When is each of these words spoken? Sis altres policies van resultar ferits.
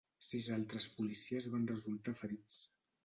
Sis 0.27 0.45
altres 0.55 0.87
policies 0.95 1.49
van 1.57 1.67
resultar 1.73 2.19
ferits. 2.23 2.57